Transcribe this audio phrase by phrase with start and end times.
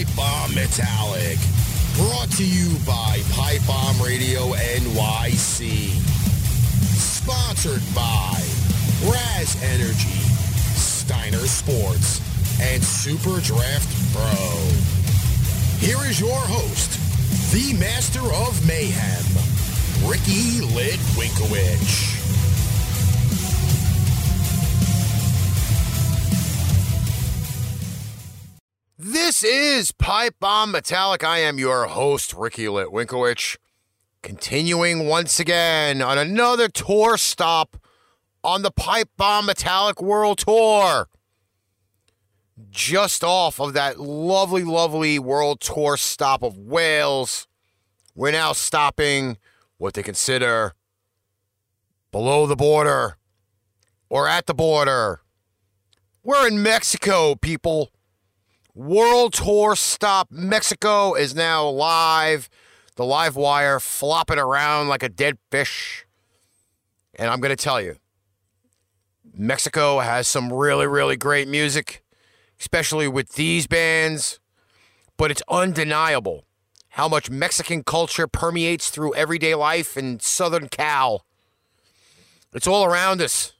[0.00, 1.38] Pipe Bomb Metallic,
[1.96, 5.90] brought to you by Pipe Bomb Radio NYC.
[6.96, 8.32] Sponsored by
[9.04, 10.24] Raze Energy,
[10.74, 12.22] Steiner Sports,
[12.62, 14.48] and Super Draft Pro.
[15.86, 16.98] Here is your host,
[17.52, 19.24] the master of mayhem,
[20.08, 22.39] Ricky Litwinkowicz.
[29.30, 31.22] This is Pipe Bomb Metallic.
[31.22, 33.58] I am your host, Ricky Litwinkowicz,
[34.22, 37.76] continuing once again on another tour stop
[38.42, 41.06] on the Pipe Bomb Metallic World Tour.
[42.70, 47.46] Just off of that lovely, lovely World Tour stop of Wales,
[48.16, 49.38] we're now stopping
[49.78, 50.72] what they consider
[52.10, 53.16] below the border
[54.08, 55.20] or at the border.
[56.24, 57.92] We're in Mexico, people.
[58.80, 60.28] World Tour stop.
[60.30, 62.48] Mexico is now live.
[62.96, 66.06] The live wire flopping around like a dead fish.
[67.14, 67.96] And I'm going to tell you,
[69.34, 72.02] Mexico has some really, really great music,
[72.58, 74.40] especially with these bands.
[75.18, 76.46] But it's undeniable
[76.88, 81.26] how much Mexican culture permeates through everyday life in Southern Cal.
[82.54, 83.52] It's all around us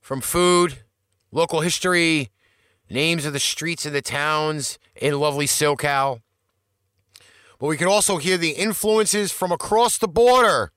[0.00, 0.84] from food,
[1.32, 2.30] local history,
[2.92, 6.20] names of the streets and the towns in lovely SoCal.
[7.58, 10.72] But we can also hear the influences from across the border.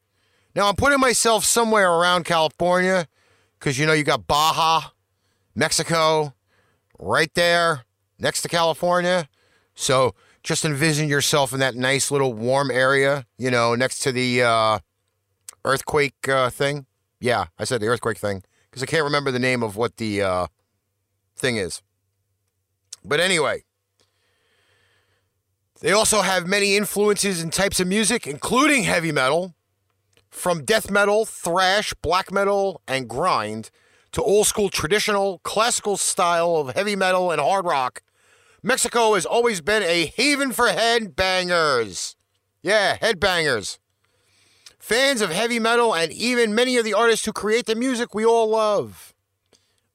[0.55, 3.07] Now, I'm putting myself somewhere around California
[3.59, 4.91] because you know you got Baja,
[5.55, 6.33] Mexico,
[6.99, 7.85] right there
[8.19, 9.27] next to California.
[9.73, 14.43] So just envision yourself in that nice little warm area, you know, next to the
[14.43, 14.79] uh,
[15.65, 16.85] earthquake uh, thing.
[17.19, 20.21] Yeah, I said the earthquake thing because I can't remember the name of what the
[20.21, 20.47] uh,
[21.35, 21.81] thing is.
[23.07, 23.63] But anyway,
[25.81, 29.53] they also have many influences and types of music, including heavy metal,
[30.29, 33.69] from death metal, thrash, black metal, and grind
[34.11, 38.01] to old school traditional classical style of heavy metal and hard rock.
[38.63, 42.15] Mexico has always been a haven for headbangers.
[42.63, 43.77] Yeah, headbangers.
[44.79, 48.25] Fans of heavy metal and even many of the artists who create the music we
[48.25, 49.13] all love.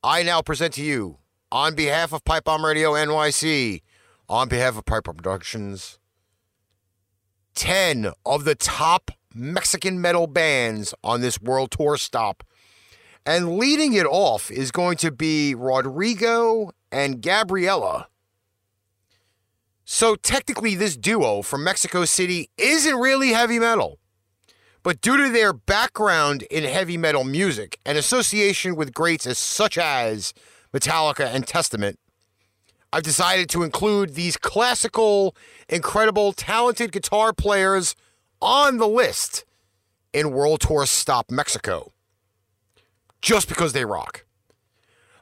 [0.02, 1.19] I now present to you
[1.52, 3.82] on behalf of Pipe Bomb Radio NYC,
[4.28, 5.98] on behalf of Pipe Bomb Productions,
[7.54, 12.44] 10 of the top Mexican metal bands on this world tour stop.
[13.26, 18.08] And leading it off is going to be Rodrigo and Gabriela.
[19.84, 23.98] So technically, this duo from Mexico City isn't really heavy metal.
[24.82, 29.76] But due to their background in heavy metal music and association with greats as such
[29.76, 30.32] as
[30.72, 31.98] Metallica, and Testament,
[32.92, 35.36] I've decided to include these classical,
[35.68, 37.94] incredible, talented guitar players
[38.40, 39.44] on the list
[40.12, 41.92] in World Tour Stop Mexico.
[43.22, 44.24] Just because they rock.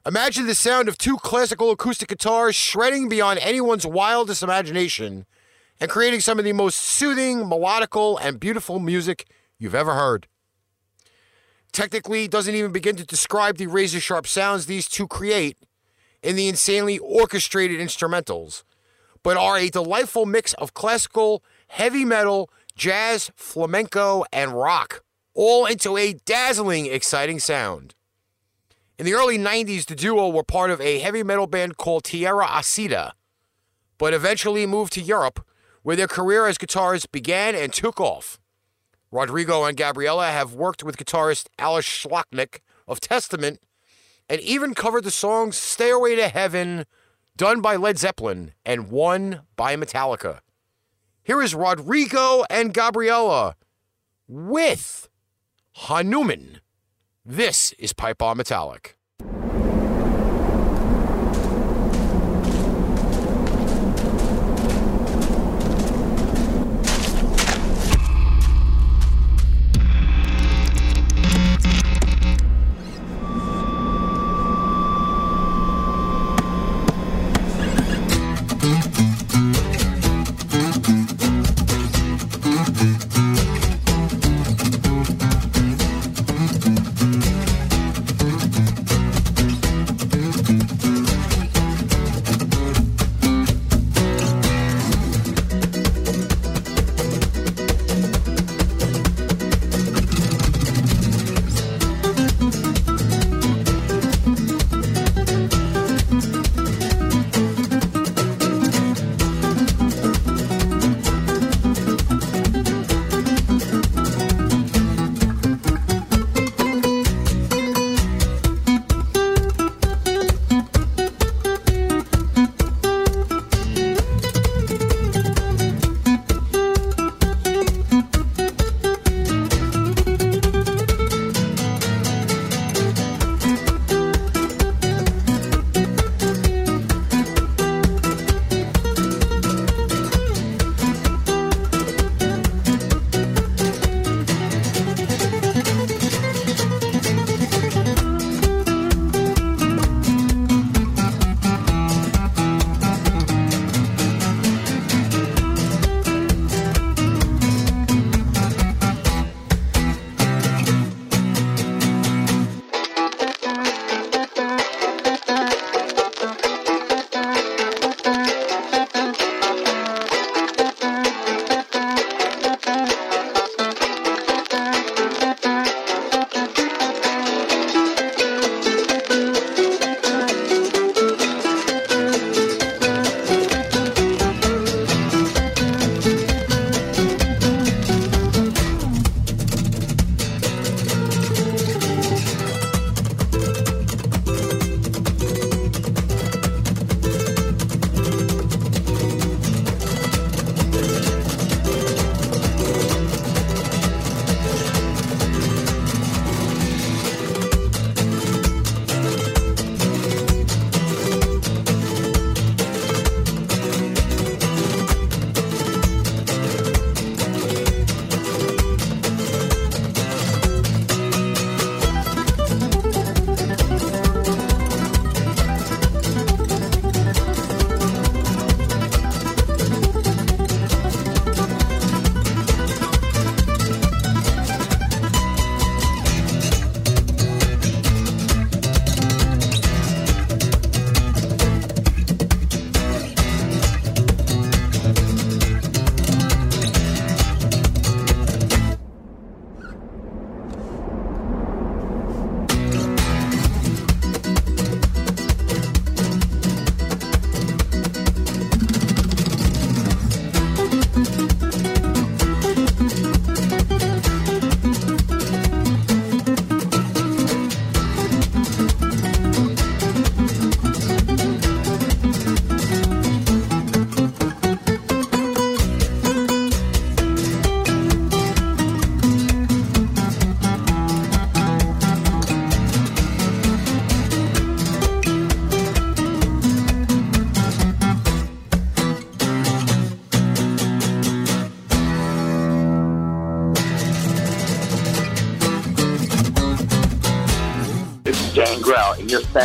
[0.06, 5.26] Imagine the sound of two classical acoustic guitars shredding beyond anyone's wildest imagination
[5.80, 9.26] and creating some of the most soothing, melodical, and beautiful music
[9.58, 10.26] you've ever heard.
[11.78, 15.56] Technically, doesn't even begin to describe the razor sharp sounds these two create
[16.24, 18.64] in the insanely orchestrated instrumentals,
[19.22, 25.96] but are a delightful mix of classical, heavy metal, jazz, flamenco, and rock, all into
[25.96, 27.94] a dazzling, exciting sound.
[28.98, 32.48] In the early 90s, the duo were part of a heavy metal band called Tierra
[32.48, 33.12] Acida,
[33.98, 35.46] but eventually moved to Europe,
[35.84, 38.40] where their career as guitarists began and took off.
[39.10, 43.60] Rodrigo and Gabriela have worked with guitarist Alex Skolnick of Testament
[44.28, 46.84] and even covered the song Stairway to Heaven,
[47.36, 50.40] done by Led Zeppelin and one by Metallica.
[51.22, 53.56] Here is Rodrigo and Gabriela
[54.26, 55.08] with
[55.72, 56.60] Hanuman.
[57.24, 58.97] This is Pipe Bomb Metallic.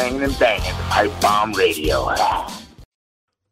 [0.04, 2.14] Banging and banging Pipe Bomb Radio.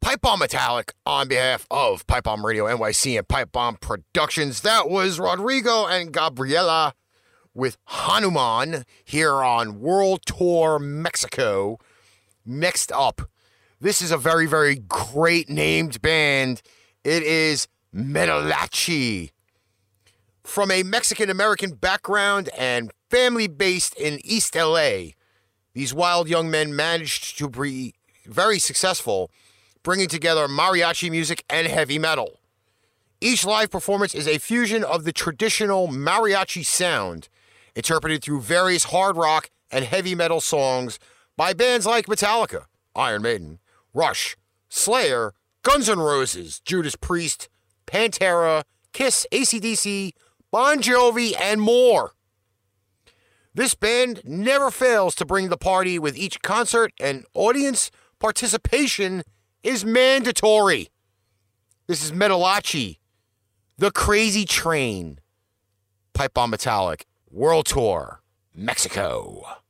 [0.01, 4.59] Pipe Bomb Metallic on behalf of Pipe Bomb Radio NYC and Pipe Bomb Productions.
[4.59, 6.93] That was Rodrigo and Gabriela
[7.53, 11.77] with Hanuman here on World Tour Mexico.
[12.45, 13.21] Next up,
[13.79, 16.61] this is a very, very great named band.
[17.05, 19.31] It is Metalachi.
[20.43, 25.11] From a Mexican American background and family based in East LA,
[25.73, 27.93] these wild young men managed to be
[28.25, 29.31] very successful,
[29.83, 32.39] bringing together mariachi music and heavy metal.
[33.19, 37.29] Each live performance is a fusion of the traditional mariachi sound,
[37.75, 40.99] interpreted through various hard rock and heavy metal songs
[41.37, 43.59] by bands like Metallica, Iron Maiden,
[43.93, 44.35] Rush,
[44.69, 47.47] Slayer, Guns N' Roses, Judas Priest,
[47.85, 48.63] Pantera,
[48.93, 50.13] Kiss, ACDC,
[50.51, 52.13] Bon Jovi, and more.
[53.53, 59.23] This band never fails to bring the party with each concert, and audience participation
[59.61, 60.87] is mandatory.
[61.87, 62.99] This is Metalachi,
[63.77, 65.19] The Crazy Train,
[66.13, 68.21] Pipe Bomb Metallic, World Tour,
[68.55, 69.60] Mexico.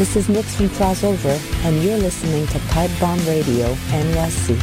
[0.00, 4.58] This is Nix from Crossover, and you're listening to Pipe Bomb Radio NYC.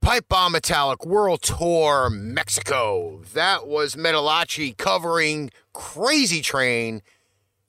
[0.00, 3.20] Pipe Bomb Metallic World Tour Mexico.
[3.34, 7.02] That was Metalachi covering Crazy Train.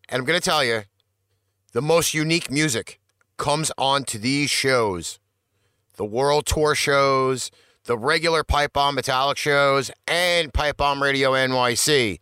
[0.07, 0.83] And I'm going to tell you,
[1.73, 3.01] the most unique music
[3.35, 5.19] comes onto these shows
[5.97, 7.51] the World Tour shows,
[7.83, 12.19] the regular Pipe Bomb Metallic shows, and Pipe Bomb Radio NYC.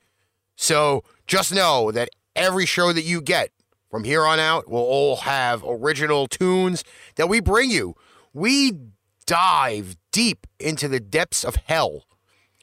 [0.56, 3.52] So just know that every show that you get
[3.90, 6.84] from here on out will all have original tunes
[7.16, 7.96] that we bring you.
[8.34, 8.74] We
[9.26, 12.06] dive deep into the depths of hell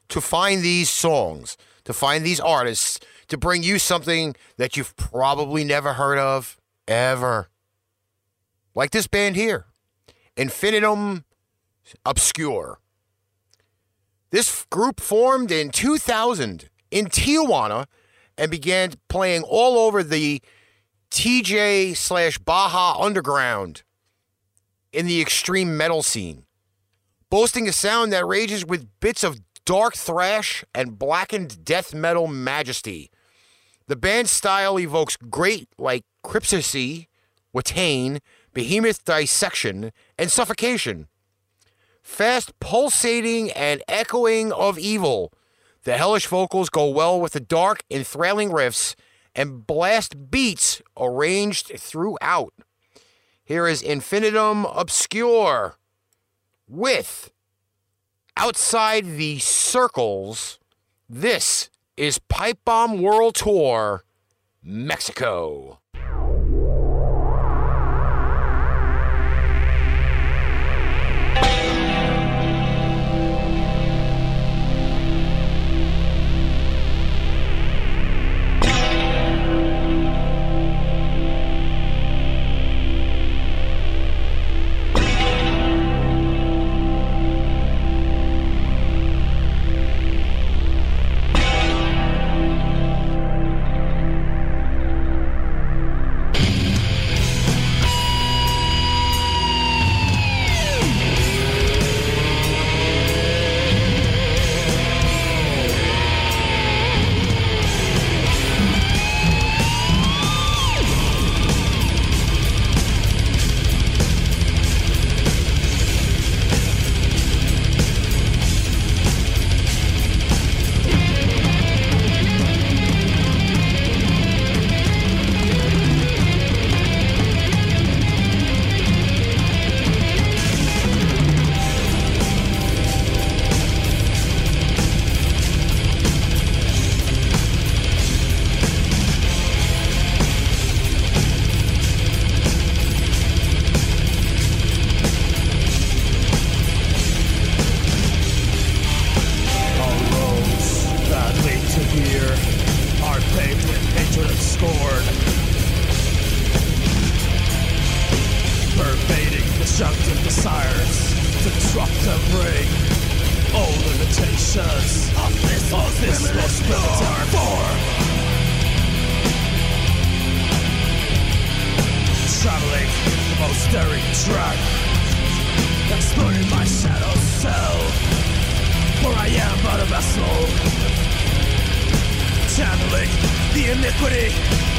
[0.09, 2.99] to find these songs, to find these artists,
[3.29, 7.49] to bring you something that you've probably never heard of ever.
[8.75, 9.67] Like this band here,
[10.35, 11.23] Infinitum
[12.05, 12.79] Obscure.
[14.31, 17.85] This group formed in 2000 in Tijuana
[18.37, 20.41] and began playing all over the
[21.11, 23.83] TJ slash Baja Underground
[24.93, 26.45] in the extreme metal scene,
[27.29, 33.09] boasting a sound that rages with bits of dark thrash and blackened death metal majesty.
[33.87, 37.07] The band's style evokes great like cryptocracy,
[37.53, 38.19] Watain,
[38.53, 41.07] behemoth dissection, and suffocation.
[42.01, 45.33] Fast pulsating and echoing of evil
[45.83, 48.95] the hellish vocals go well with the dark, enthralling riffs
[49.35, 52.53] and blast beats arranged throughout.
[53.43, 55.75] Here is Infinitum Obscure
[56.67, 57.31] with
[58.37, 60.59] Outside the Circles.
[61.09, 64.03] This is Pipe Bomb World Tour
[64.63, 65.79] Mexico.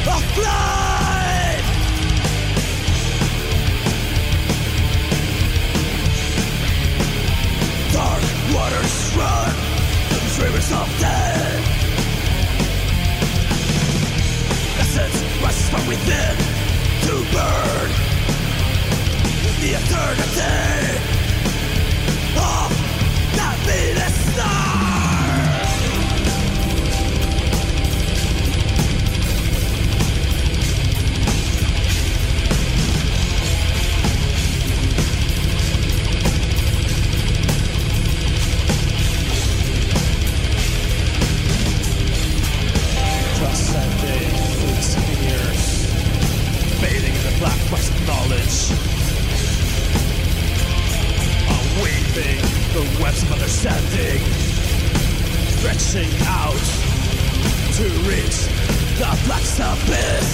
[0.05, 0.23] Dark
[8.53, 9.55] waters run,
[10.41, 11.63] rivers of death.
[14.79, 16.35] Essence rises from within
[17.05, 17.89] to burn
[19.61, 20.99] the eternity
[22.35, 22.69] of
[23.37, 23.57] that
[48.23, 48.71] knowledge.
[51.49, 52.41] Are weaving
[52.73, 54.19] the webs of understanding,
[55.57, 56.63] stretching out
[57.77, 58.47] to reach
[58.97, 60.27] the black abyss.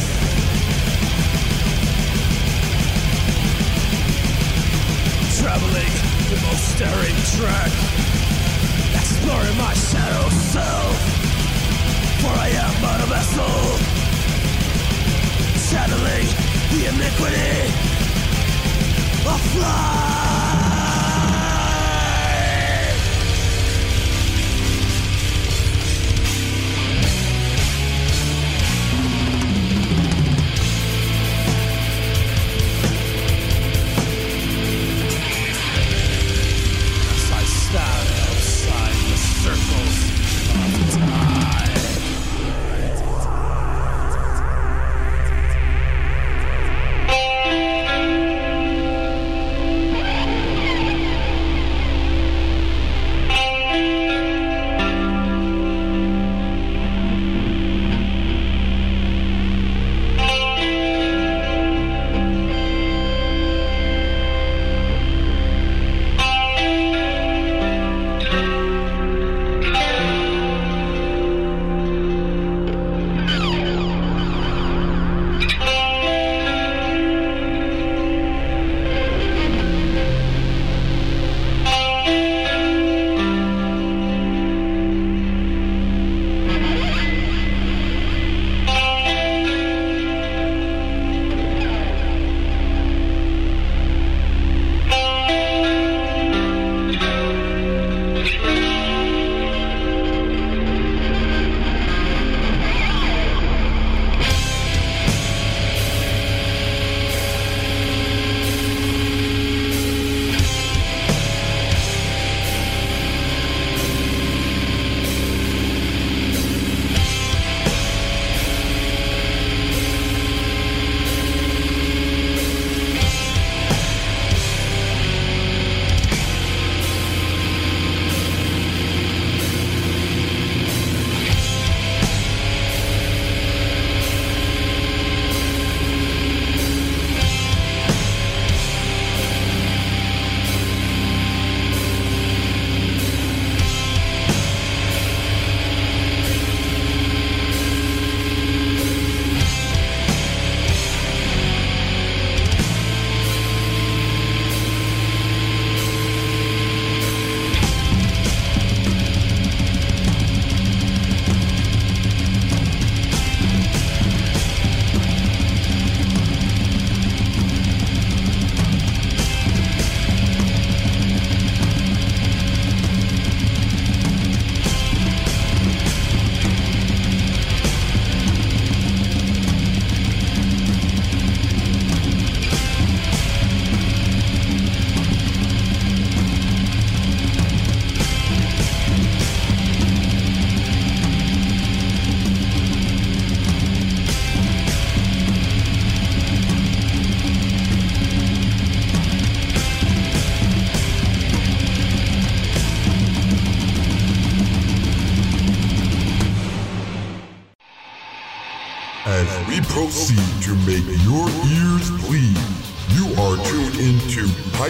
[5.39, 5.93] Traveling
[6.29, 7.71] the most staring track,
[8.93, 10.95] exploring my shadow self.
[12.21, 13.89] For I am but a vessel,
[15.69, 17.89] channeling iniquity
[19.25, 20.09] aflame.
[20.15, 20.18] As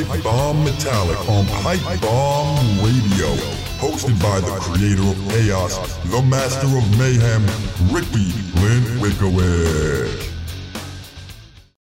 [0.07, 3.35] Pipe Bomb Metallic on Pipe Bomb Radio,
[3.79, 7.45] hosted by the creator of chaos, the master of mayhem,
[7.93, 8.31] Ricky
[8.61, 10.31] Lindwikowicz.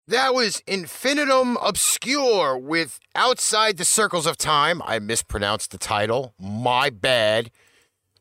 [0.07, 4.81] That was Infinitum Obscure with Outside the Circles of Time.
[4.87, 6.33] I mispronounced the title.
[6.41, 7.51] My bad.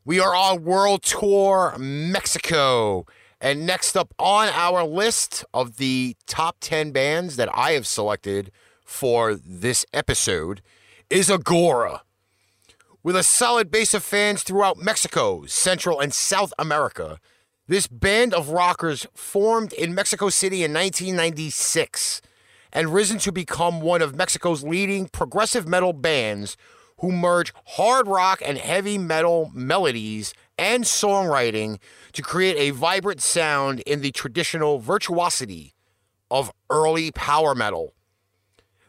[0.04, 3.06] We are on World Tour Mexico.
[3.40, 8.50] And next up on our list of the top 10 bands that I have selected
[8.88, 10.62] for this episode
[11.10, 12.02] is Agora.
[13.02, 17.20] With a solid base of fans throughout Mexico, Central, and South America,
[17.68, 22.22] this band of rockers formed in Mexico City in 1996
[22.72, 26.56] and risen to become one of Mexico's leading progressive metal bands
[27.00, 31.78] who merge hard rock and heavy metal melodies and songwriting
[32.14, 35.74] to create a vibrant sound in the traditional virtuosity
[36.30, 37.92] of early power metal.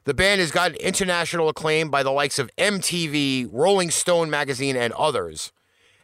[0.10, 4.92] The band has gotten international acclaim by the likes of MTV, Rolling Stone magazine, and
[4.94, 5.52] others,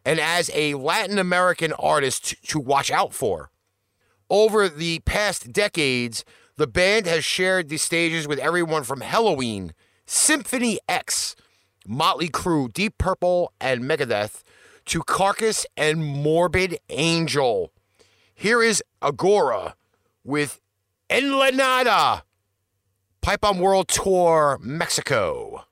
[0.05, 3.49] and as a Latin American artist to watch out for.
[4.29, 6.23] Over the past decades,
[6.55, 9.73] the band has shared the stages with everyone from Halloween,
[10.05, 11.35] Symphony X,
[11.87, 14.43] Motley Crue, Deep Purple, and Megadeth
[14.85, 17.71] to Carcass and Morbid Angel.
[18.35, 19.73] Here is Agora
[20.23, 20.59] with
[21.09, 22.24] En La Nada,
[23.25, 25.65] Pipe on World Tour, Mexico.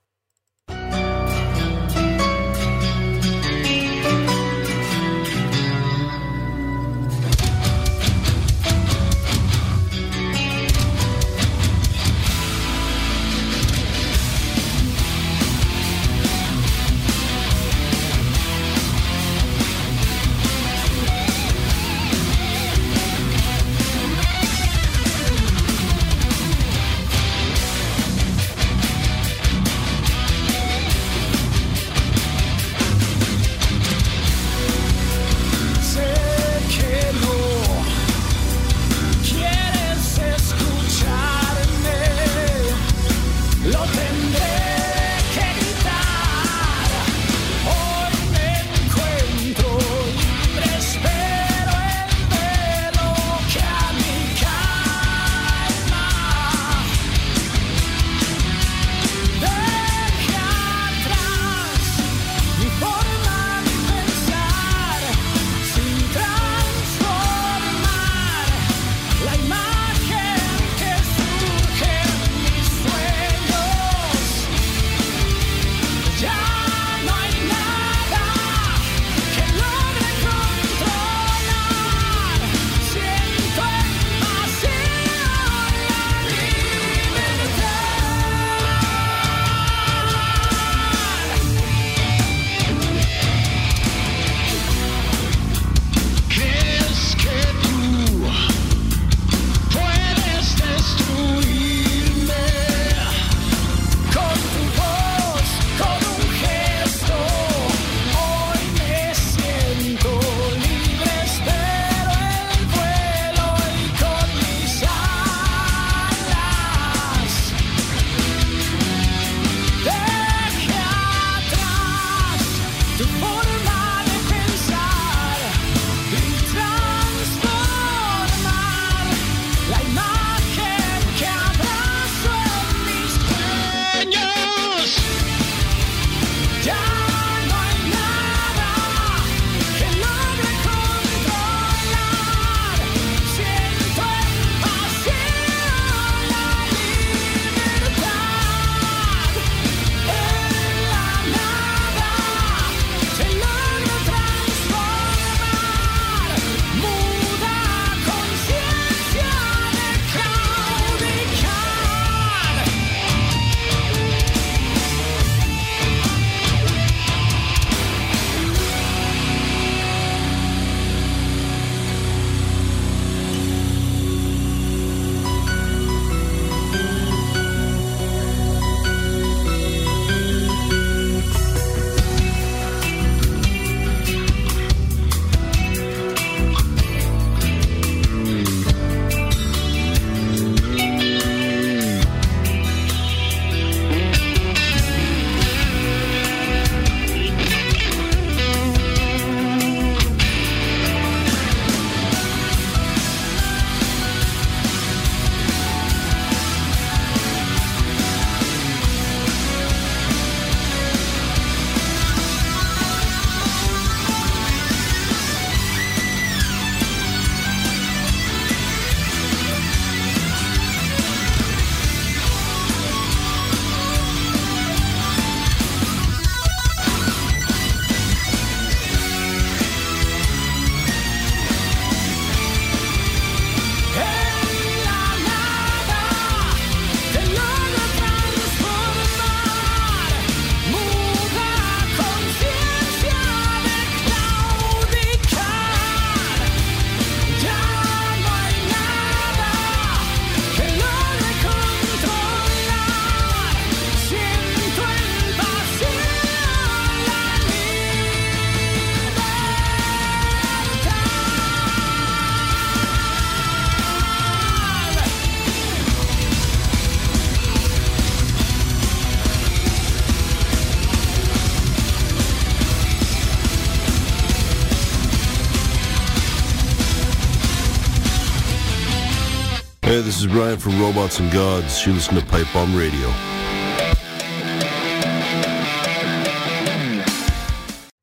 [280.23, 281.85] Is Brian from Robots and Gods.
[281.85, 283.09] You listen to Pipe Bomb Radio.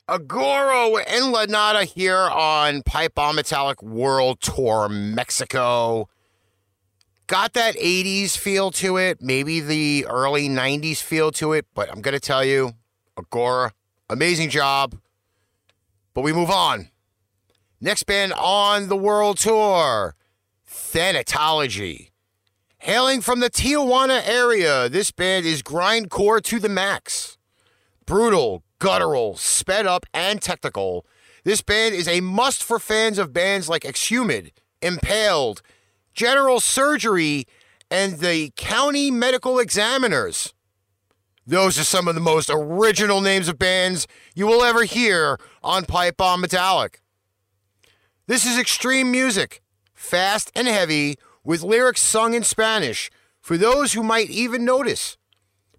[0.07, 6.11] Agora and Lanata here on Pipe Bomb Metallic World Tour Mexico.
[7.27, 12.03] Got that 80s feel to it, maybe the early 90s feel to it, but I'm
[12.03, 12.73] going to tell you,
[13.17, 13.73] Agora,
[14.11, 14.95] amazing job.
[16.13, 16.91] But we move on.
[17.81, 20.17] Next band on the world tour,
[20.69, 22.10] Thanatology.
[22.83, 27.37] Hailing from the Tijuana area, this band is grindcore to the max.
[28.07, 31.05] Brutal, guttural, sped up, and technical.
[31.45, 35.61] This band is a must for fans of bands like Exhumed, Impaled,
[36.15, 37.45] General Surgery,
[37.91, 40.55] and the County Medical Examiners.
[41.47, 45.85] Those are some of the most original names of bands you will ever hear on
[45.85, 47.03] Pipe Bomb Metallic.
[48.27, 49.61] This is extreme music,
[49.93, 51.17] fast and heavy,
[51.51, 53.11] with lyrics sung in Spanish
[53.41, 55.19] for those who might even notice.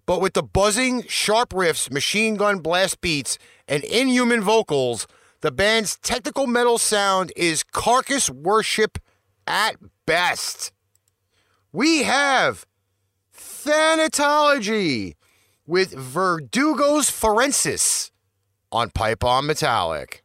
[0.04, 5.06] But with the buzzing, sharp riffs, machine gun blast beats, and inhuman vocals,
[5.40, 8.98] the band's technical metal sound is carcass worship
[9.46, 10.72] at best.
[11.72, 12.66] We have
[13.34, 15.14] Thanatology
[15.66, 18.10] with Verdugos Forenses
[18.70, 20.21] on Pipe Bomb Metallic.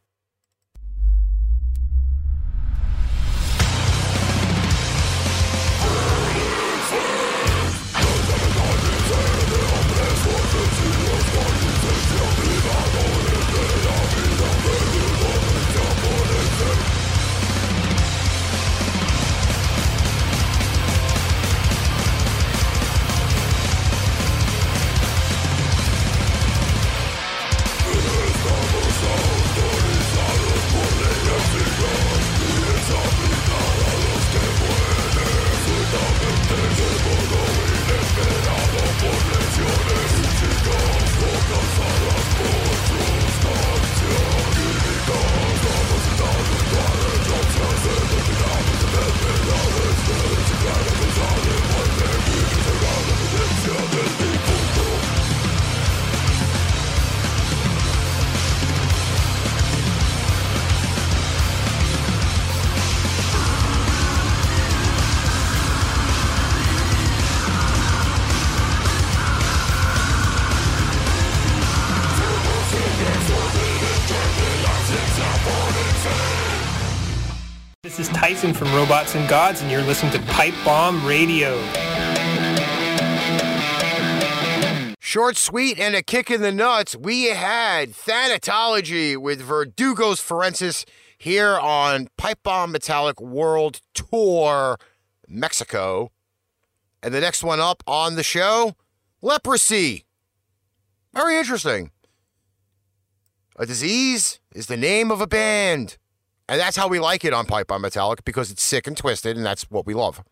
[78.98, 81.56] Robots and Gods, and you're listening to Pipe Bomb Radio.
[84.98, 90.84] Short, sweet, and a kick in the nuts, we had Thanatology with Verdugos Forenses
[91.16, 94.78] here on Pipe Bomb Metallic World Tour
[95.28, 96.10] Mexico.
[97.00, 98.74] And the next one up on the show,
[99.22, 100.06] Leprosy.
[101.14, 101.92] Very interesting.
[103.54, 105.98] A disease is the name of a band.
[106.48, 109.36] And that's how we like it on Pipe Bomb Metallic because it's sick and twisted,
[109.36, 110.22] and that's what we love.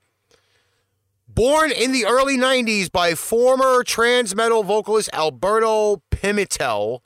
[1.29, 7.01] Born in the early 90s by former Transmetal vocalist Alberto Pimentel,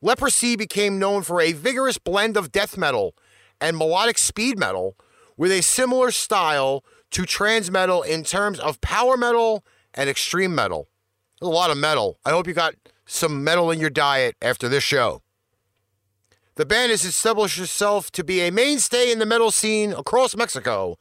[0.00, 3.14] Leprosy became known for a vigorous blend of death metal
[3.60, 4.96] and melodic speed metal
[5.36, 10.88] with a similar style to Transmetal in terms of power metal and extreme metal.
[11.42, 12.18] A lot of metal.
[12.24, 12.74] I hope you got
[13.06, 15.23] some metal in your diet after this show.
[16.56, 20.96] The band has established itself to be a mainstay in the metal scene across Mexico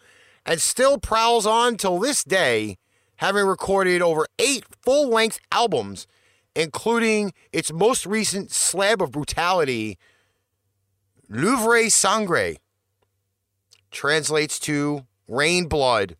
[0.45, 2.77] and still prowls on till this day,
[3.17, 6.07] having recorded over eight full length albums,
[6.55, 9.99] including its most recent slab of brutality,
[11.29, 12.55] Louvre Sangre.
[13.91, 16.15] Translates to rain blood.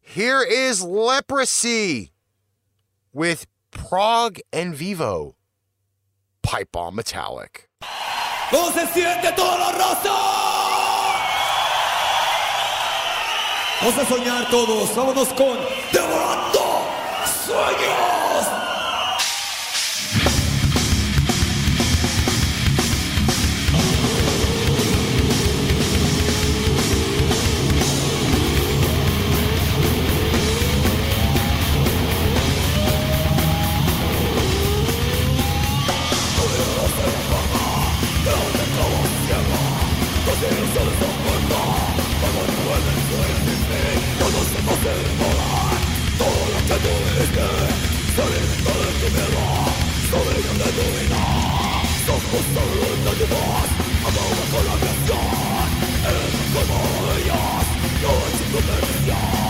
[0.00, 2.12] Here is Leprosy
[3.12, 5.36] with Prague and Vivo.
[6.42, 7.68] Pipe Bomb Metallic.
[8.50, 10.16] ¿Cómo se siente todo lo roso?
[13.80, 14.96] Vamos a soñar todos.
[14.96, 15.58] Vámonos con
[15.92, 16.88] Devorando
[17.44, 18.17] Sueños.
[59.08, 59.47] Yeah.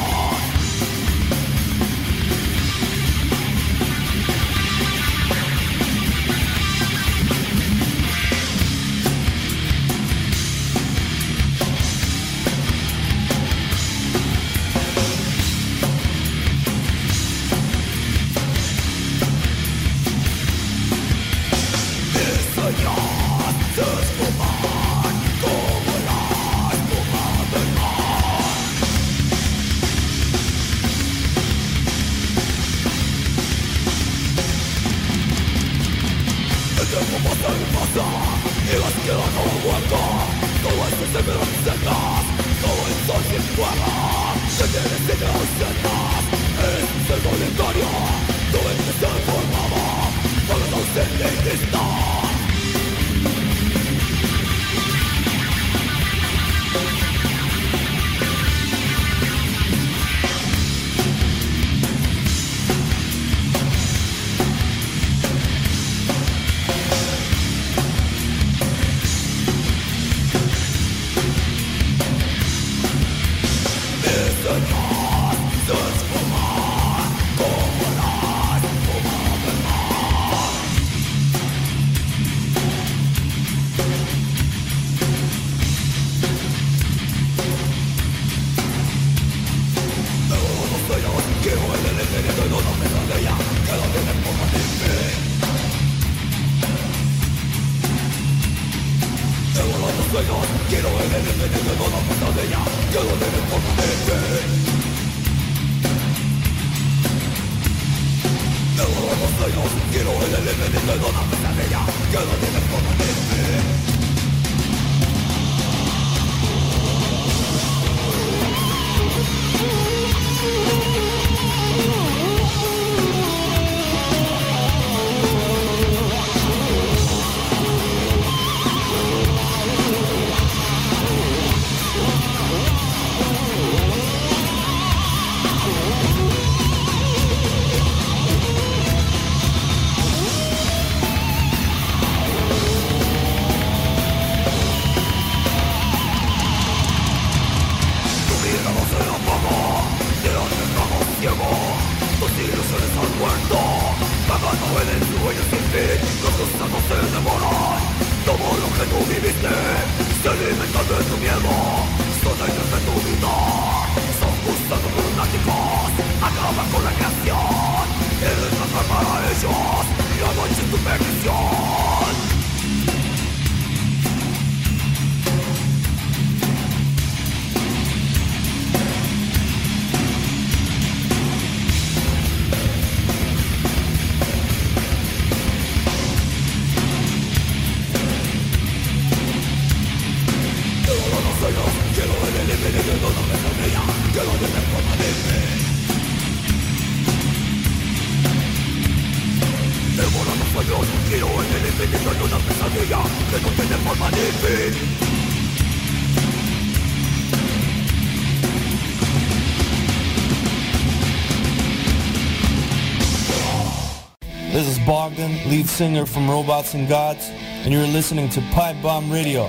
[215.08, 219.44] Bogdan, lead singer from Robots and Gods, and you're listening to Pipe Bomb Radio.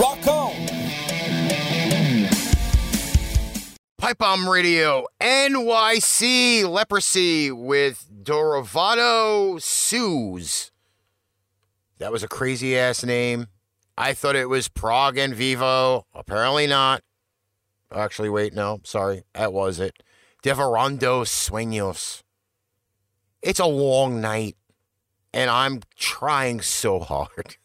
[0.00, 0.54] Rock on!
[3.98, 10.70] Pipe Bomb Radio NYC Leprosy with Doravado Sues.
[11.98, 13.48] That was a crazy ass name.
[13.98, 16.06] I thought it was Prague and Vivo.
[16.14, 17.02] Apparently not.
[17.94, 19.24] Actually, wait, no, sorry.
[19.34, 20.02] That was it.
[20.42, 22.22] Devorando Sueños.
[23.42, 24.56] It's a long night,
[25.38, 27.58] and I'm trying so hard.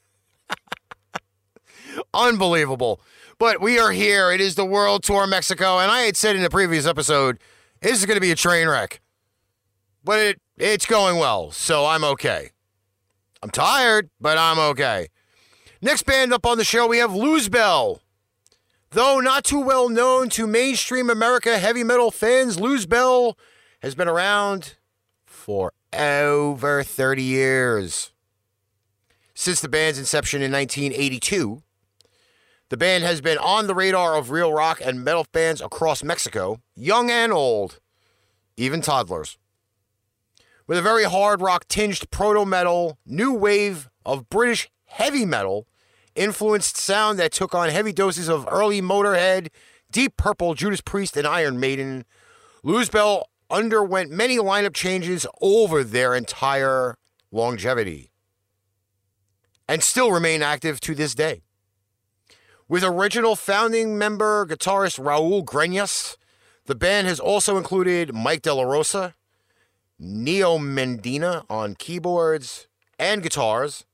[2.14, 3.02] Unbelievable.
[3.40, 4.32] But we are here.
[4.32, 7.40] It is the World Tour Mexico, and I had said in a previous episode,
[7.82, 9.02] this is going to be a train wreck.
[10.04, 12.52] But it it's going well, so I'm okay.
[13.42, 15.08] I'm tired, but I'm okay.
[15.82, 18.02] Next band up on the show, we have Luzbel.
[18.92, 23.34] Though not too well known to mainstream America heavy metal fans, Luzbel
[23.82, 24.76] has been around
[25.26, 28.12] for over 30 years.
[29.34, 31.62] Since the band's inception in 1982,
[32.70, 36.62] the band has been on the radar of real rock and metal fans across Mexico,
[36.76, 37.80] young and old,
[38.58, 39.38] even toddlers.
[40.66, 45.68] With a very hard rock tinged proto metal, new wave of British heavy metal
[46.16, 49.50] influenced sound that took on heavy doses of early Motorhead,
[49.92, 52.06] Deep Purple, Judas Priest, and Iron Maiden,
[52.64, 53.24] Luzbel
[53.54, 56.98] underwent many lineup changes over their entire
[57.32, 58.10] longevity
[59.70, 61.44] and still remain active to this day.
[62.68, 66.18] With original founding member guitarist Raul Grenas,
[66.66, 69.14] the band has also included Mike De La Rosa,
[70.00, 73.86] Neo Mendina on keyboards and guitars,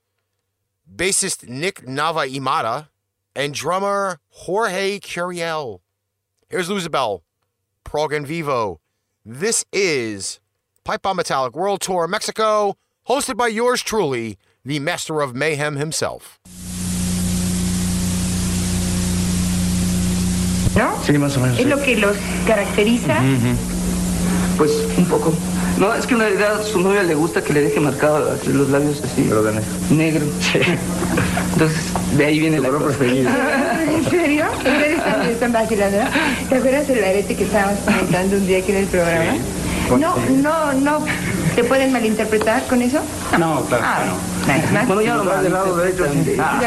[0.90, 2.88] bassist Nick Nava Imada,
[3.36, 5.82] and drummer Jorge Curiel.
[6.48, 7.22] Here's Luzbel,
[7.84, 8.80] Prog and Vivo.
[9.32, 10.40] This is
[10.84, 12.78] Pipe Bomb Metallic World Tour Mexico,
[13.08, 16.40] hosted by yours truly, the master of mayhem himself.
[20.76, 20.98] ¿no?
[21.04, 21.60] Sí, más o menos.
[21.60, 21.70] ¿Es sí.
[21.70, 22.18] lo que los
[22.48, 23.20] caracteriza?
[23.22, 23.79] Ujú.
[24.60, 25.34] Pues un poco.
[25.78, 28.70] No, es que en realidad a su novia le gusta que le deje marcado los
[28.70, 29.26] labios así.
[29.30, 29.72] Pero de negro.
[29.90, 30.26] Negro.
[30.42, 30.60] Sí.
[31.54, 31.80] Entonces,
[32.18, 32.98] de ahí viene la cosa.
[33.06, 34.46] ¿En serio?
[34.58, 36.10] Ustedes están, están vacilando, ¿no?
[36.50, 39.38] ¿Te acuerdas del arete que estábamos comentando un día aquí en el programa?
[39.98, 41.06] No, no, no.
[41.56, 43.00] ¿Te pueden malinterpretar con eso?
[43.38, 43.84] No, claro.
[43.86, 44.16] Ah, no.
[44.74, 44.88] más.
[44.88, 46.06] Bueno, ya lo del lado derecho.
[46.14, 46.24] sí.
[46.26, 46.62] Les vamos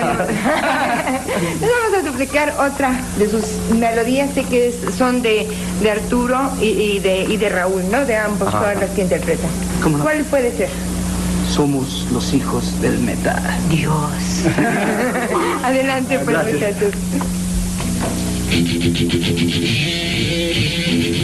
[1.99, 3.45] a suplicar otra de sus
[3.79, 5.49] melodías, sé que son de,
[5.81, 8.05] de Arturo y, y de, y de Raúl, ¿no?
[8.05, 8.59] De ambos, Ajá.
[8.61, 9.51] todas las que interpretan.
[9.83, 10.05] ¿Cómo no?
[10.05, 10.69] ¿Cuál puede ser?
[11.49, 13.43] Somos los hijos del metal.
[13.69, 13.95] Dios.
[15.65, 16.55] Adelante, pues, Gracias.
[16.55, 16.95] muchachos.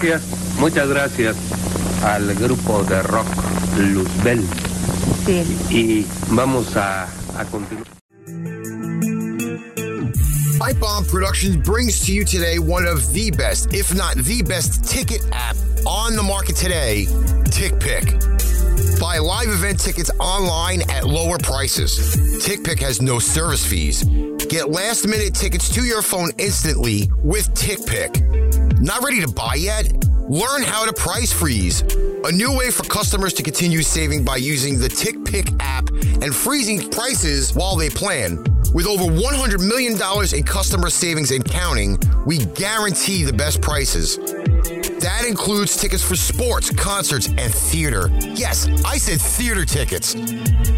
[0.00, 0.22] gracias,
[0.58, 1.36] muchas gracias
[2.02, 3.26] al grupo de rock
[3.76, 4.42] Luzbel.
[5.26, 5.58] Sí.
[5.70, 7.04] Y vamos a,
[7.36, 7.86] a continuar.
[10.58, 14.84] Pipe Bomb Productions brings to you today one of the best, if not the best,
[14.84, 17.06] ticket app on the market today,
[17.50, 19.00] TickPick.
[19.00, 22.16] Buy live event tickets online at lower prices.
[22.44, 24.04] TickPick has no service fees.
[24.48, 28.49] Get last minute tickets to your phone instantly with TickPick.
[28.82, 29.92] Not ready to buy yet?
[30.30, 31.82] Learn how to price freeze.
[32.24, 35.90] A new way for customers to continue saving by using the TickPick app
[36.22, 38.42] and freezing prices while they plan.
[38.72, 39.98] With over $100 million
[40.34, 44.16] in customer savings and counting, we guarantee the best prices.
[44.16, 48.08] That includes tickets for sports, concerts, and theater.
[48.20, 50.14] Yes, I said theater tickets.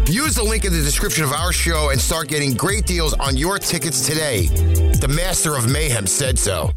[0.07, 3.37] Use the link in the description of our show and start getting great deals on
[3.37, 4.47] your tickets today.
[4.47, 6.71] The Master of Mayhem said so.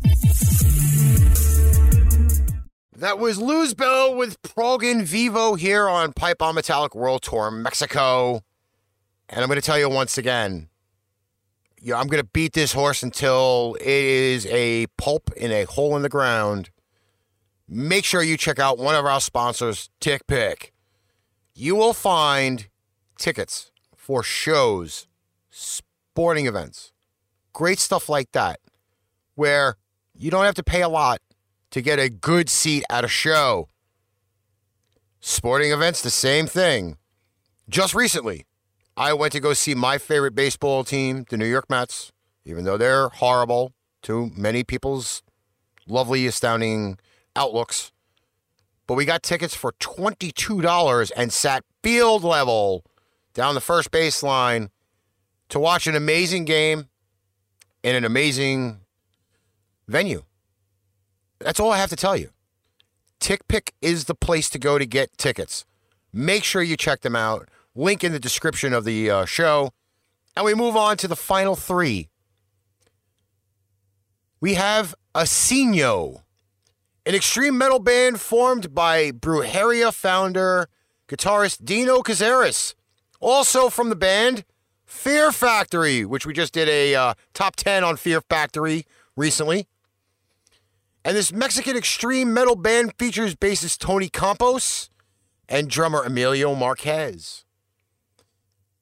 [2.99, 8.41] That was Luzbel with Progan Vivo here on Pipe Bomb Metallic World Tour Mexico.
[9.29, 10.71] And I'm going to tell you once again,
[11.79, 15.95] yeah, I'm going to beat this horse until it is a pulp in a hole
[15.95, 16.71] in the ground.
[17.69, 20.71] Make sure you check out one of our sponsors, TickPick.
[21.55, 22.67] You will find
[23.19, 25.07] tickets for shows,
[25.51, 26.93] sporting events,
[27.53, 28.59] great stuff like that,
[29.35, 29.77] where
[30.17, 31.21] you don't have to pay a lot
[31.71, 33.69] to get a good seat at a show.
[35.21, 36.97] Sporting events, the same thing.
[37.69, 38.47] Just recently,
[38.97, 42.13] I went to go see my favorite baseball team, the New York Mets,
[42.45, 45.23] even though they're horrible to many people's
[45.89, 46.99] lovely, astounding
[47.35, 47.93] outlooks.
[48.87, 52.85] But we got tickets for $22 and sat field level
[53.35, 54.69] down the first baseline
[55.49, 56.89] to watch an amazing game
[57.83, 58.81] in an amazing
[59.89, 60.23] venue.
[61.39, 62.31] That's all I have to tell you.
[63.21, 65.65] TickPick is the place to go to get tickets.
[66.13, 67.49] Make sure you check them out.
[67.75, 69.73] Link in the description of the uh, show.
[70.35, 72.09] And we move on to the final three.
[74.41, 76.23] We have Asesino,
[77.07, 80.69] an extreme metal band formed by Brujeria founder,
[81.09, 82.75] guitarist Dino Cazares.
[83.21, 84.45] Also from the band,
[84.85, 89.67] Fear Factory, which we just did a uh, top 10 on Fear Factory recently.
[91.07, 94.91] And this Mexican extreme metal band features bassist Tony Campos
[95.49, 97.45] and drummer Emilio Marquez.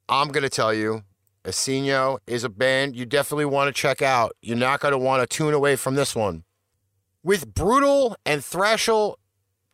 [0.08, 1.02] I'm going to tell you,
[1.44, 4.32] Asesino is a band you definitely want to check out.
[4.40, 6.44] You're not going to want to tune away from this one.
[7.22, 9.16] With brutal and thrashal,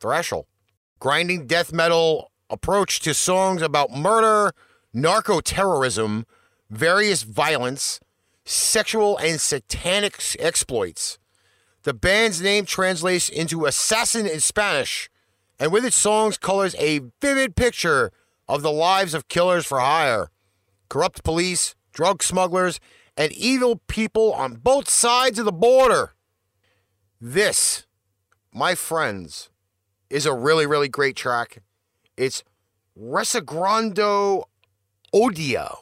[0.01, 0.47] thrashal,
[0.99, 4.51] grinding death metal approach to songs about murder,
[4.93, 6.27] narco terrorism,
[6.69, 8.01] various violence,
[8.45, 11.20] sexual and satanic exploits.
[11.83, 15.11] The band's name translates into assassin in Spanish,
[15.59, 18.13] and with its songs colors a vivid picture
[18.47, 20.31] of the lives of killers for hire,
[20.89, 22.81] corrupt police, drug smugglers,
[23.17, 26.13] and evil people on both sides of the border.
[27.21, 27.87] This,
[28.53, 29.51] my friends,
[30.11, 31.63] is a really, really great track.
[32.17, 32.45] It's
[32.99, 34.45] Resagrando
[35.15, 35.79] Odio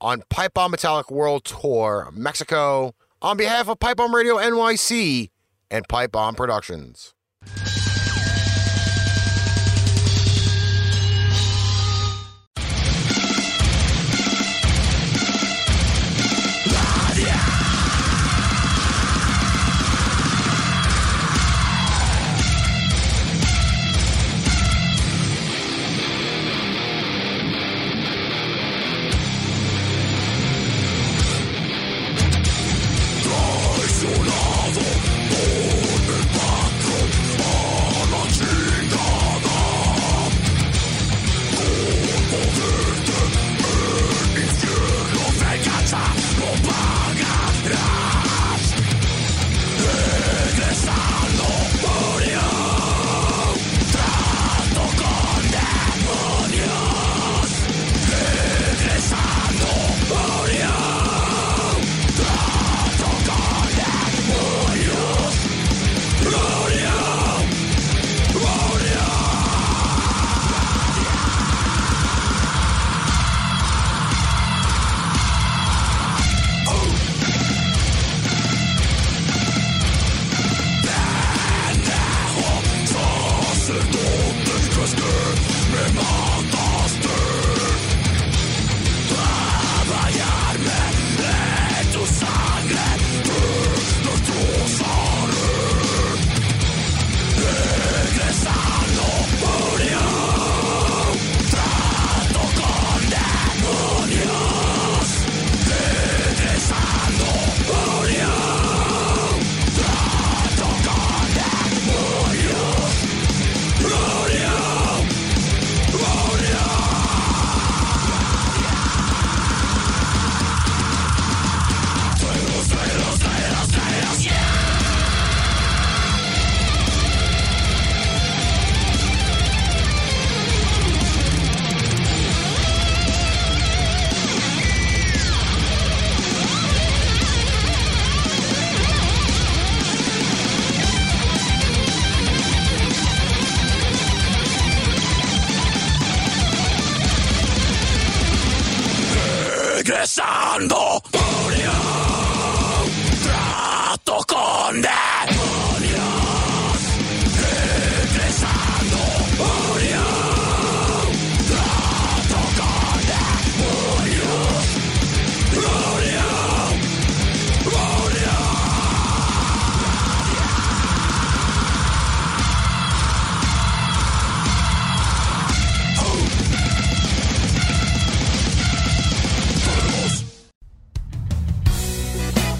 [0.00, 5.30] on Pipe Bomb Metallic World Tour, Mexico, on behalf of Pipe Bomb Radio NYC
[5.70, 7.14] and Pipe Bomb Productions.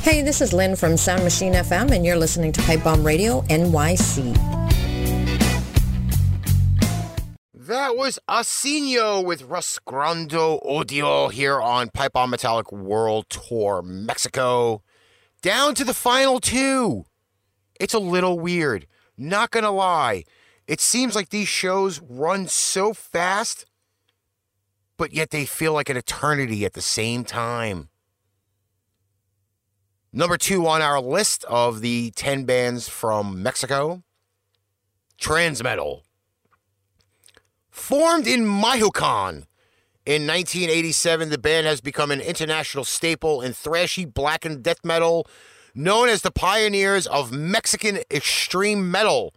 [0.09, 3.43] Hey, this is Lynn from Sound Machine FM, and you're listening to Pipe Bomb Radio
[3.43, 4.35] NYC.
[7.53, 14.83] That was Asesino with Rasgrando Odio here on Pipe Bomb Metallic World Tour Mexico.
[15.43, 17.05] Down to the final two.
[17.79, 18.87] It's a little weird.
[19.19, 20.25] Not gonna lie.
[20.67, 23.67] It seems like these shows run so fast,
[24.97, 27.91] but yet they feel like an eternity at the same time.
[30.13, 34.03] Number two on our list of the 10 bands from Mexico
[35.21, 36.01] Transmetal.
[37.69, 39.45] Formed in Mahucan
[40.07, 45.27] in 1987, the band has become an international staple in thrashy black and death metal,
[45.75, 49.35] known as the pioneers of Mexican extreme metal.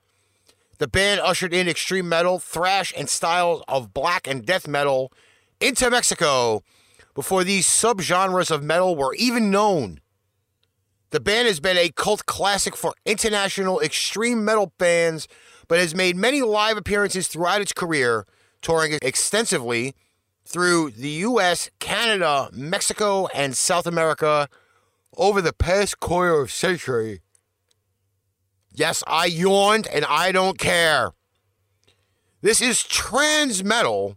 [0.78, 5.12] The band ushered in extreme metal, thrash, and styles of black and death metal
[5.60, 6.64] into Mexico
[7.14, 10.00] before these subgenres of metal were even known.
[11.12, 15.28] The band has been a cult classic for international extreme metal fans,
[15.68, 18.26] but has made many live appearances throughout its career,
[18.62, 19.94] touring extensively
[20.46, 24.48] through the US, Canada, Mexico, and South America
[25.18, 27.20] over the past quarter of century.
[28.74, 31.12] Yes, I yawned and I don't care.
[32.42, 34.16] This is Transmetal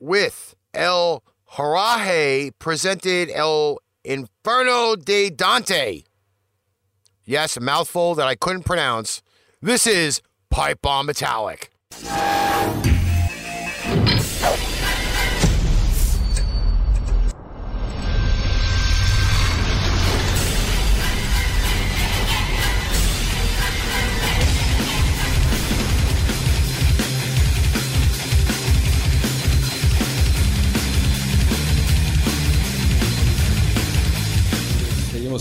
[0.00, 6.04] with El Haraje presented El Inferno de Dante.
[7.24, 9.20] Yes, a mouthful that I couldn't pronounce.
[9.60, 11.70] This is Pipe Bomb Metallic.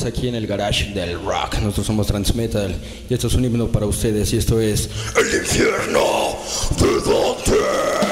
[0.04, 1.56] Aquí en el garage del rock.
[1.62, 2.76] Nosotros somos Transmetal
[3.10, 6.38] y esto es un himno para ustedes y esto es El infierno
[6.78, 8.05] de Dante.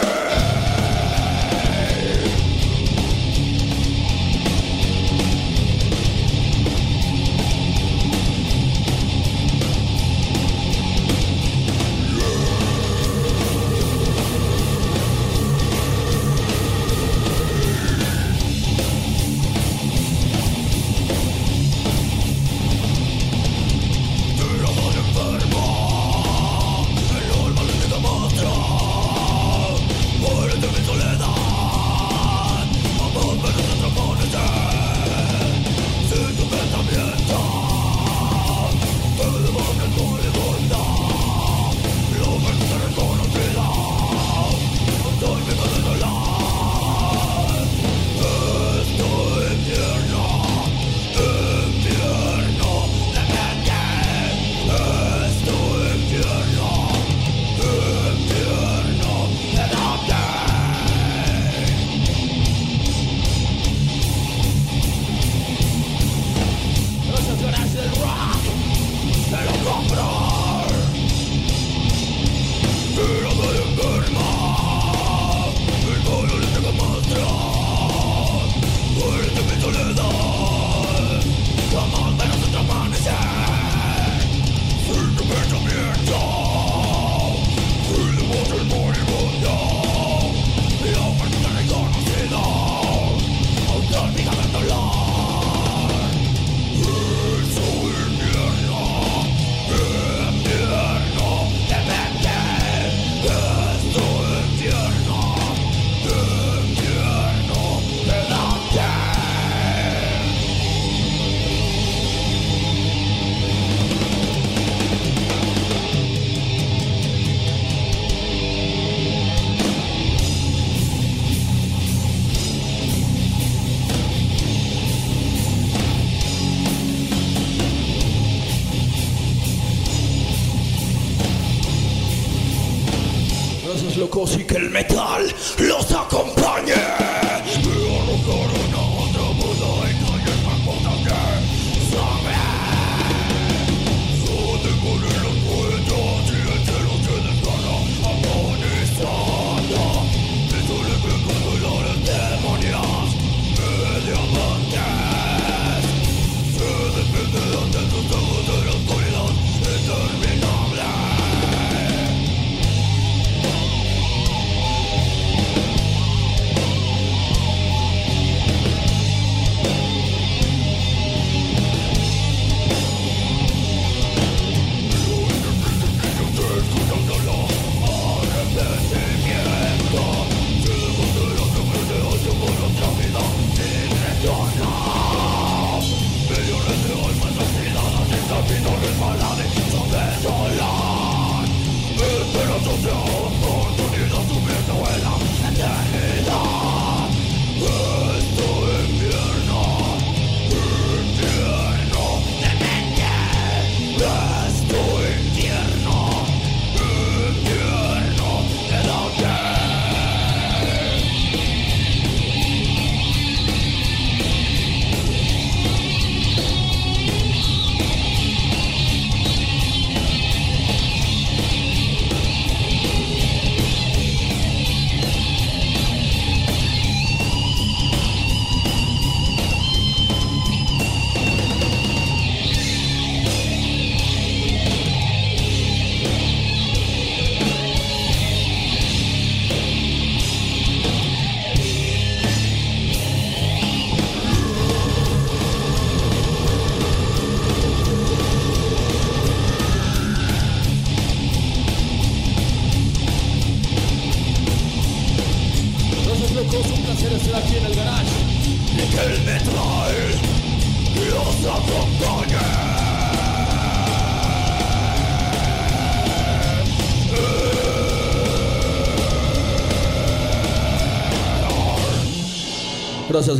[134.36, 135.03] Gracias locos y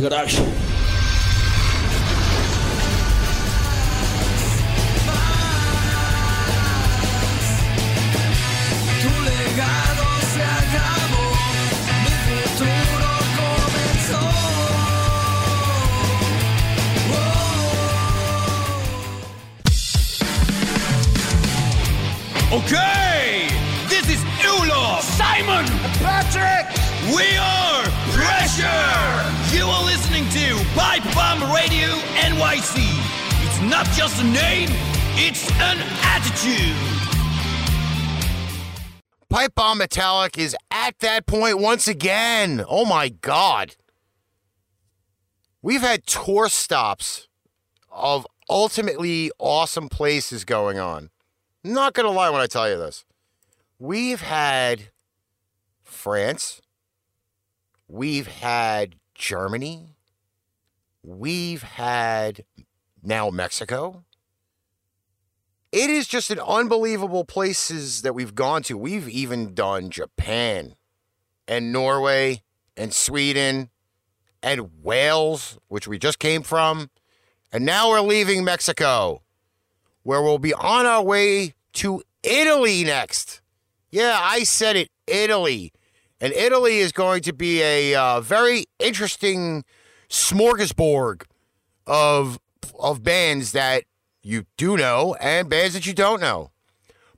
[0.00, 0.53] Garage.
[39.94, 42.64] Metallic is at that point once again.
[42.68, 43.76] Oh my God.
[45.62, 47.28] We've had tour stops
[47.92, 51.10] of ultimately awesome places going on.
[51.62, 53.04] Not going to lie when I tell you this.
[53.78, 54.88] We've had
[55.84, 56.60] France.
[57.86, 59.94] We've had Germany.
[61.04, 62.44] We've had
[63.00, 64.03] now Mexico.
[65.74, 68.78] It is just an unbelievable places that we've gone to.
[68.78, 70.76] We've even done Japan
[71.48, 72.44] and Norway
[72.76, 73.70] and Sweden
[74.40, 76.90] and Wales, which we just came from.
[77.50, 79.22] And now we're leaving Mexico,
[80.04, 83.42] where we'll be on our way to Italy next.
[83.90, 85.72] Yeah, I said it, Italy.
[86.20, 89.64] And Italy is going to be a uh, very interesting
[90.08, 91.24] smorgasbord
[91.84, 92.38] of
[92.78, 93.82] of bands that
[94.24, 96.50] you do know and bands that you don't know.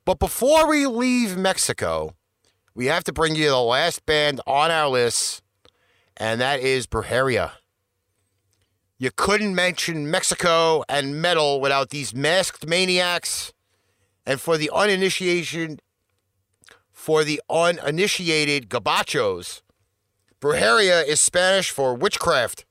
[0.05, 2.15] But before we leave Mexico,
[2.75, 5.43] we have to bring you the last band on our list,
[6.17, 7.53] and that is Brujeria.
[8.99, 13.53] You couldn't mention Mexico and metal without these masked maniacs.
[14.25, 15.81] And for the uninitiated,
[16.93, 19.63] for the uninitiated gabachos,
[20.41, 22.65] Brujeria is Spanish for witchcraft.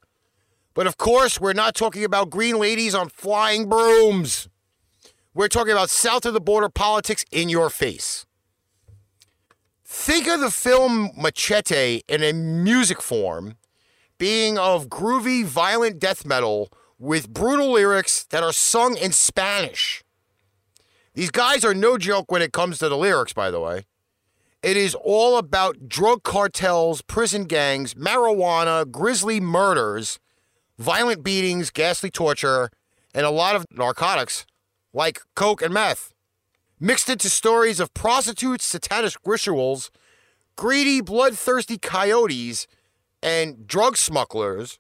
[0.76, 4.50] But of course, we're not talking about green ladies on flying brooms.
[5.34, 8.26] We're talking about south of the border politics in your face.
[9.84, 13.56] Think of the film Machete in a music form
[14.18, 16.70] being of groovy, violent death metal
[17.00, 20.04] with brutal lyrics that are sung in Spanish.
[21.14, 23.86] These guys are no joke when it comes to the lyrics, by the way.
[24.62, 30.20] It is all about drug cartels, prison gangs, marijuana, grisly murders,
[30.78, 32.70] violent beatings, ghastly torture,
[33.14, 34.46] and a lot of narcotics
[34.94, 36.14] like coke and meth.
[36.80, 39.92] Mixed into stories of prostitutes, satanic rituals,
[40.56, 42.68] greedy, bloodthirsty coyotes,
[43.24, 44.80] and drug smugglers,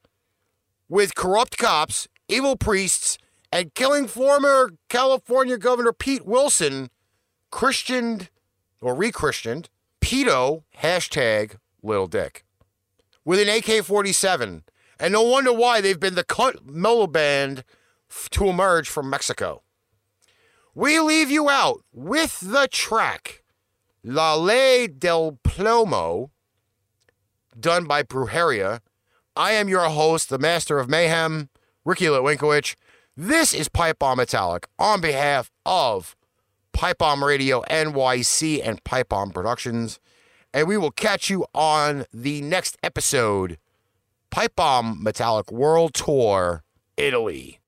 [0.90, 3.18] with corrupt cops, evil priests,
[3.52, 6.90] and killing former California Governor Pete Wilson,
[7.52, 8.30] Christianed
[8.82, 9.70] or re-Christianed,
[10.02, 12.44] pedo, hashtag little dick,
[13.24, 14.64] with an AK-47.
[15.00, 17.64] And no wonder why they've been the cut mellow band
[18.10, 19.64] f- to emerge from Mexico.
[20.74, 23.44] We leave you out with the track
[24.04, 26.30] La Ley del Plomo,
[27.60, 28.82] done by Brujeria.
[29.36, 31.50] I am your host, the master of mayhem,
[31.84, 32.76] Ricky Litwinkowicz.
[33.18, 36.16] This is Pipe Bomb Metallic on behalf of
[36.74, 40.00] Pipe Bomb Radio NYC and Pipe Bomb Productions.
[40.54, 43.58] And we will catch you on the next episode
[44.32, 46.64] Pipe Bomb Metallic World Tour,
[46.98, 47.60] Italy.